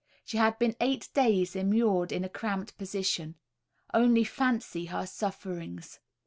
[0.25, 3.35] She had been eight days immured in a cramped position.
[3.93, 5.99] Only fancy her sufferings.